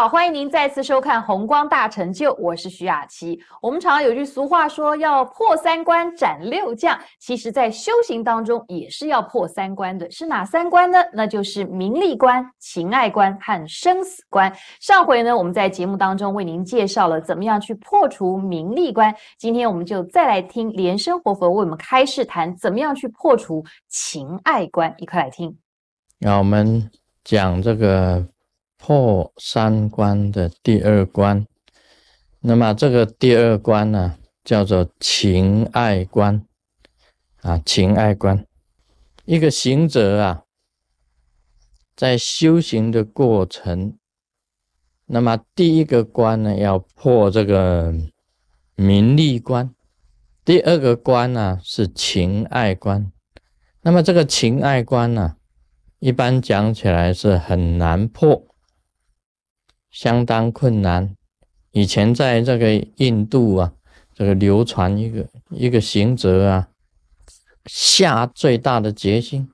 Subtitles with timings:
[0.00, 3.38] 好，欢迎您再次收看《红光大成就》，我是徐雅琪。
[3.60, 6.98] 我们常常有句俗话说，要破三关斩六将。
[7.18, 10.98] 其实，在修行当中也是要破三关的，是哪三关呢？
[11.12, 14.50] 那就是名利关、情爱关和生死关。
[14.80, 19.14] 上回呢，我们在节目当中为您介绍了怎么样去破除名利关。
[19.36, 24.94] 今天我们就再来听莲生活佛为我们开示，谈怎么样去破除情爱关。
[24.96, 25.54] 一块来听。
[26.18, 26.90] 那我们
[27.22, 28.26] 讲这个。
[28.82, 31.46] 破三关的第二关，
[32.40, 36.46] 那么这个第二关呢，叫做情爱关
[37.42, 38.46] 啊，情爱关。
[39.26, 40.44] 一个行者啊，
[41.94, 43.98] 在修行的过程，
[45.04, 47.94] 那么第一个关呢，要破这个
[48.76, 49.74] 名利关；
[50.42, 53.12] 第二个关呢，是情爱关。
[53.82, 55.36] 那么这个情爱关呢，
[55.98, 58.46] 一般讲起来是很难破。
[59.90, 61.16] 相当困难。
[61.72, 63.72] 以前在这个印度啊，
[64.12, 66.68] 这个流传一个一个行者啊，
[67.66, 69.48] 下最大的决心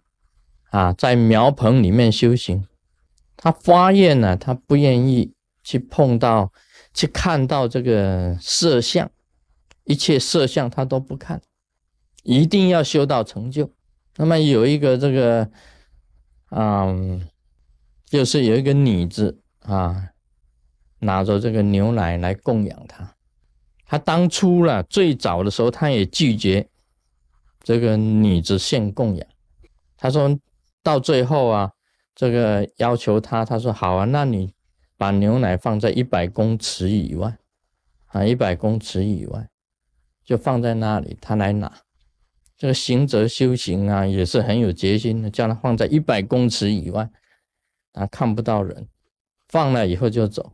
[0.70, 2.66] 啊，在苗棚里面修行。
[3.36, 6.50] 他发愿呢，他不愿意去碰到、
[6.94, 9.10] 去看到这个色相，
[9.84, 11.42] 一切色相他都不看，
[12.22, 13.70] 一定要修到成就。
[14.16, 15.50] 那么有一个这个，
[16.50, 17.28] 嗯，
[18.06, 20.08] 就是有一个女子啊。
[21.06, 23.16] 拿着这个牛奶来供养他，
[23.86, 26.68] 他当初了最早的时候，他也拒绝
[27.62, 29.26] 这个女子献供养。
[29.96, 30.38] 他说
[30.82, 31.72] 到最后啊，
[32.14, 34.52] 这个要求他，他说好啊，那你
[34.98, 37.38] 把牛奶放在一百公尺以外
[38.08, 39.48] 啊，一百公尺以外
[40.24, 41.72] 就放在那里，他来拿。
[42.58, 47.08] 这个行者修行啊，也是很有决心的，叫他放在一百公尺以外
[47.92, 48.88] 啊，看不到人，
[49.48, 50.52] 放了以后就走。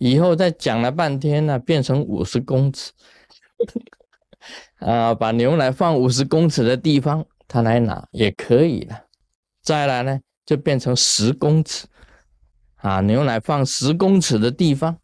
[0.00, 2.90] 以后再讲了半天呢，变成五十公尺，
[4.78, 9.04] 啊，把牛奶放五十公尺的地方，他来拿也可以了。
[9.60, 11.86] 再来呢，就变成十公尺，
[12.76, 14.96] 啊，牛奶放十公尺的地方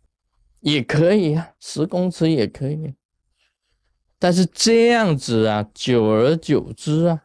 [0.61, 2.95] 也可以啊，十公尺也可以。
[4.19, 7.25] 但是这样子啊，久而久之啊，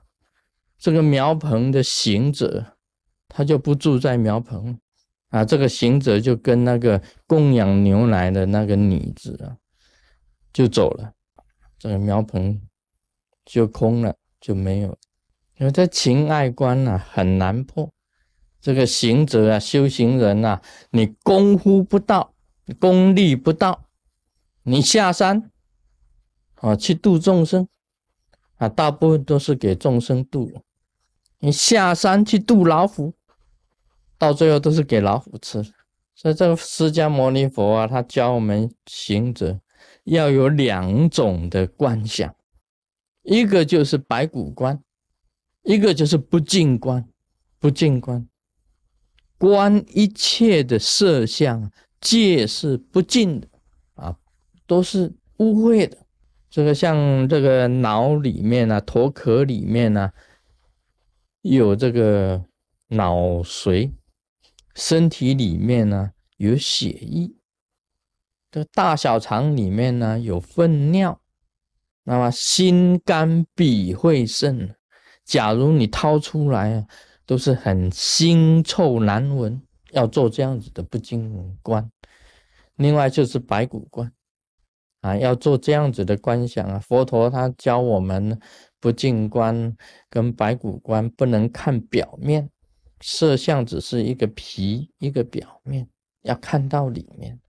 [0.77, 2.75] 这个苗棚的行者，
[3.29, 4.77] 他就不住在苗棚。
[5.31, 9.57] 啊，这个行者就跟那个供养牛奶的那个女子啊，
[10.53, 11.13] 就走了，
[11.79, 12.61] 这个苗棚
[13.45, 14.97] 就空了，就没有。
[15.57, 17.89] 因为这情爱关啊很难破，
[18.59, 22.33] 这个行者啊，修行人呐，你功夫不到，
[22.77, 23.85] 功力不到，
[24.63, 25.49] 你下山
[26.55, 27.67] 啊去度众生
[28.57, 30.61] 啊，大部分都是给众生度，
[31.39, 33.13] 你下山去度老虎。
[34.21, 35.63] 到最后都是给老虎吃，
[36.13, 39.59] 所以这个释迦牟尼佛啊，他教我们行者
[40.03, 42.35] 要有两种的观想，
[43.23, 44.79] 一个就是白骨观，
[45.63, 47.03] 一个就是不净观。
[47.57, 48.27] 不净观，
[49.37, 53.47] 观一切的色相，皆是不净的
[53.93, 54.17] 啊，
[54.67, 55.97] 都是污秽的。
[56.49, 60.11] 这个像这个脑里面啊，头壳里面呢，
[61.41, 62.43] 有这个
[62.89, 63.91] 脑髓。
[64.75, 67.31] 身体里面呢有血液，
[68.49, 71.21] 这大小肠里面呢有粪尿，
[72.03, 74.75] 那么心肝脾肺肾，
[75.23, 76.87] 假如你掏出来啊，
[77.25, 79.61] 都是很腥臭难闻，
[79.91, 81.89] 要做这样子的不净观。
[82.75, 84.11] 另外就是白骨观
[85.01, 86.79] 啊，要做这样子的观想啊。
[86.79, 88.39] 佛陀他教我们
[88.79, 89.75] 不净观
[90.09, 92.49] 跟白骨观不能看表面。
[93.01, 95.87] 色相只是一个皮，一个表面，
[96.21, 97.39] 要看到里面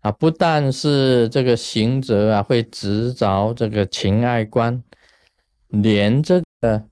[0.00, 0.12] 啊！
[0.12, 4.82] 不但是这个行者啊会执着这个情爱观，
[5.68, 6.82] 连这个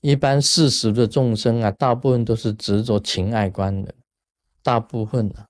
[0.00, 3.94] 一般世俗的众生啊，大部分都是执着情爱观的，
[4.62, 5.46] 大部分啊。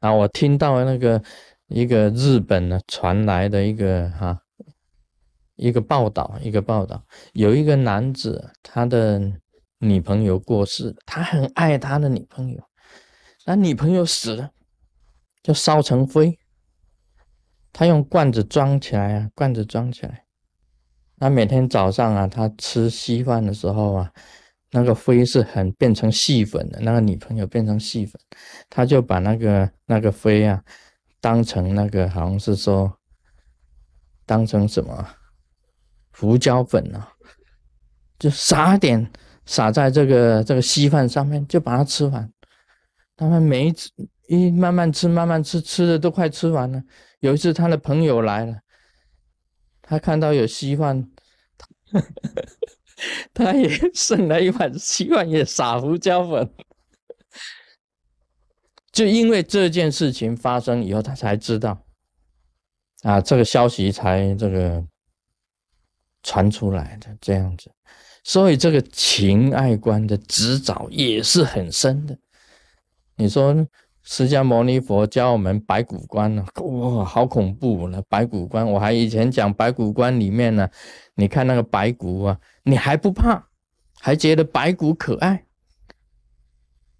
[0.00, 1.22] 啊，我听到那个
[1.68, 4.40] 一个日本呢传来的一个哈
[5.56, 7.02] 一个报道，一个报道，
[7.32, 9.32] 有一个男子，他的。
[9.84, 12.62] 女朋友过世了，他很爱他的女朋友，
[13.44, 14.52] 那女朋友死了，
[15.42, 16.38] 就烧成灰。
[17.72, 20.24] 他用罐子装起来啊，罐子装起来。
[21.16, 24.12] 那每天早上啊，他吃稀饭的时候啊，
[24.70, 28.20] 那个灰是很变成细粉的，那个女朋友变成细粉，
[28.70, 30.62] 他就把那个那个灰啊，
[31.20, 33.00] 当成那个好像是说，
[34.24, 35.16] 当成什么
[36.12, 37.14] 胡椒粉啊，
[38.16, 39.10] 就撒点。
[39.44, 42.32] 撒在这个这个稀饭上面，就把它吃完。
[43.16, 43.90] 他们每一次
[44.28, 46.82] 一慢慢吃，慢慢吃，吃的都快吃完了。
[47.20, 48.58] 有一次他的朋友来了，
[49.80, 51.10] 他看到有稀饭，
[53.34, 56.50] 他也剩了一碗稀饭，也撒胡椒粉。
[58.90, 61.84] 就因为这件事情发生以后，他才知道，
[63.02, 64.84] 啊，这个消息才这个
[66.22, 67.70] 传出来的这样子，
[68.24, 72.16] 所以这个情爱观的执着也是很深的。
[73.16, 73.66] 你说
[74.02, 76.44] 释迦牟尼佛教我们白骨观呢？
[76.56, 78.02] 哇，好恐怖呢！
[78.08, 80.68] 白骨观，我还以前讲白骨观里面呢，
[81.14, 83.46] 你看那个白骨啊，你还不怕，
[84.00, 85.44] 还觉得白骨可爱。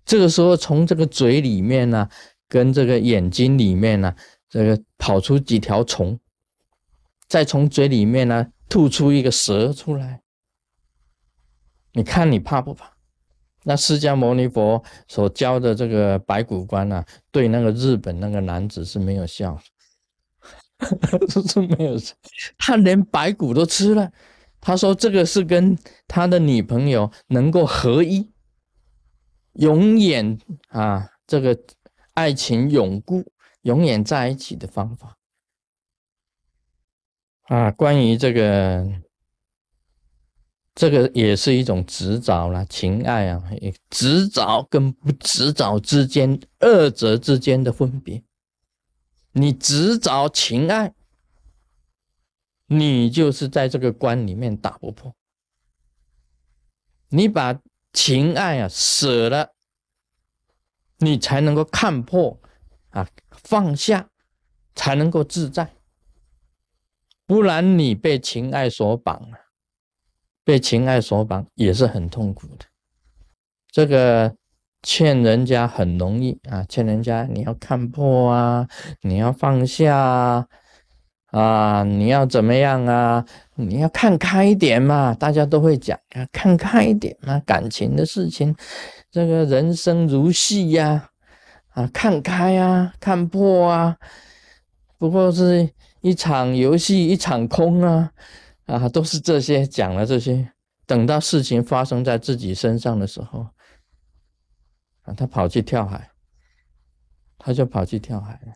[0.04, 2.08] 这个时候，从这个嘴里面呢，
[2.48, 4.14] 跟这个眼睛里面呢，
[4.48, 6.18] 这个跑出几条虫，
[7.26, 10.21] 再从嘴里面呢吐出一个蛇出来，
[11.92, 12.92] 你看你怕不怕？
[13.64, 19.56] 那释迦牟尼佛所教的这个白骨观呢，对那个日本那个男子是没有效，
[21.48, 21.96] 是没有，
[22.58, 24.10] 他连白骨都吃了。
[24.60, 25.78] 他说这个是跟
[26.08, 28.32] 他的女朋友能够合一。
[29.54, 30.38] 永远
[30.68, 31.56] 啊，这个
[32.14, 33.22] 爱情永固、
[33.60, 35.18] 永远在一起的方法
[37.48, 37.70] 啊。
[37.70, 38.84] 关于这个，
[40.74, 43.42] 这个也是一种执着啦，情爱啊，
[43.90, 48.22] 执着跟不执着之间，二者之间的分别。
[49.32, 50.94] 你执着情爱，
[52.66, 55.14] 你就是在这个关里面打不破。
[57.08, 57.60] 你把。
[57.94, 59.52] 情爱啊，舍了，
[60.96, 62.40] 你才能够看破
[62.88, 64.08] 啊，放下，
[64.74, 65.74] 才能够自在。
[67.26, 69.36] 不然你被情爱所绑了，
[70.44, 72.64] 被情爱所绑也是很痛苦的。
[73.70, 74.34] 这个
[74.82, 78.68] 欠人家很容易啊，欠人家你要看破啊，
[79.02, 80.46] 你要放下。
[81.32, 83.24] 啊，你要怎么样啊？
[83.54, 88.54] 你要看开一点嘛，大家都会讲啊，看开一点嘛，感情的事情，
[89.10, 91.08] 这个人生如戏呀，
[91.70, 93.96] 啊，看开啊，看破啊，
[94.98, 95.66] 不过是
[96.02, 98.10] 一场游戏，一场空啊，
[98.78, 100.50] 啊，都是这些讲了这些，
[100.86, 103.46] 等到事情发生在自己身上的时候，
[105.02, 106.10] 啊，他跑去跳海，
[107.36, 108.54] 他就跑去跳海了。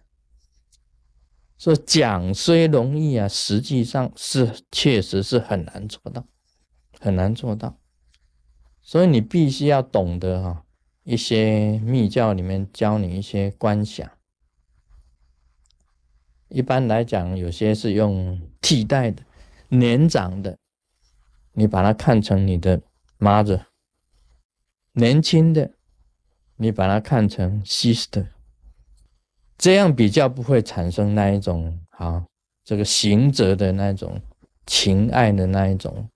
[1.58, 6.26] 说讲虽容易啊，实际上是确实是很难做到，
[6.98, 7.78] 很难做到。
[8.80, 10.64] 所以你必须要懂得哈，
[11.02, 14.10] 一些密教里面教你一些观想。
[16.48, 19.22] 一般来讲，有些是用替代的，
[19.68, 20.58] 年长的，
[21.52, 22.80] 你把它看成你的
[23.18, 23.64] mother；
[24.92, 25.72] 年轻的，
[26.56, 28.28] 你把它看成 sister。
[29.58, 32.26] 这样比较不会产生那一种啊，
[32.62, 34.20] 这个行者的那种
[34.66, 36.10] 情爱的那一种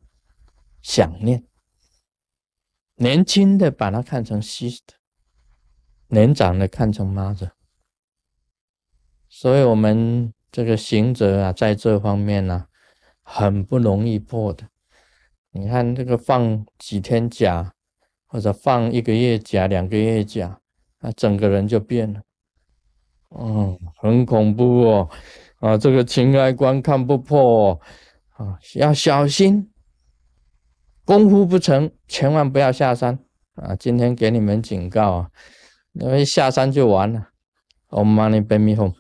[0.83, 1.43] 想念。
[2.97, 4.95] 年轻的把它看成 sister，
[6.09, 7.53] 年长的看成 mother。
[9.29, 12.67] 所以，我们这个行者啊，在这方面呢，
[13.33, 14.65] 很不容易破的。
[15.53, 17.73] 你看，这个放几天假，
[18.27, 20.59] 或者放一个月假、两个月假，
[20.99, 22.21] 啊，整个人就变了。
[23.39, 25.09] 嗯，很恐怖哦，
[25.61, 27.81] 啊，这个情爱观看不破
[28.31, 29.71] 啊，要小心，
[31.05, 33.17] 功夫不成，千万不要下山
[33.55, 33.77] 啊！
[33.77, 35.31] 今天给你们警告啊，
[35.93, 37.29] 因为下山就完了。
[37.91, 39.00] Om Mani Padme Hum。